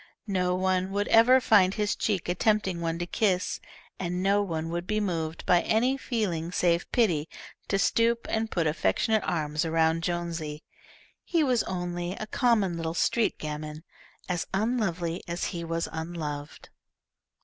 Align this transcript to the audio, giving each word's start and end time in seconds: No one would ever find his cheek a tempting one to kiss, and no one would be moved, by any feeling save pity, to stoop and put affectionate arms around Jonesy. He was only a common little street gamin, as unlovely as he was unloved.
No 0.33 0.55
one 0.55 0.89
would 0.93 1.07
ever 1.09 1.39
find 1.39 1.75
his 1.75 1.95
cheek 1.95 2.27
a 2.27 2.33
tempting 2.33 2.81
one 2.81 2.97
to 2.97 3.05
kiss, 3.05 3.59
and 3.99 4.23
no 4.23 4.41
one 4.41 4.69
would 4.69 4.87
be 4.87 4.99
moved, 4.99 5.45
by 5.45 5.61
any 5.61 5.95
feeling 5.95 6.51
save 6.51 6.91
pity, 6.91 7.29
to 7.67 7.77
stoop 7.77 8.25
and 8.27 8.49
put 8.49 8.65
affectionate 8.65 9.21
arms 9.23 9.63
around 9.63 10.01
Jonesy. 10.01 10.63
He 11.23 11.43
was 11.43 11.61
only 11.65 12.13
a 12.13 12.25
common 12.25 12.77
little 12.77 12.95
street 12.95 13.37
gamin, 13.37 13.83
as 14.27 14.47
unlovely 14.55 15.21
as 15.27 15.43
he 15.53 15.63
was 15.63 15.87
unloved. 15.91 16.69